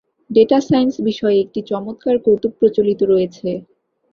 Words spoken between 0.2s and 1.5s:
data science বিষয়ে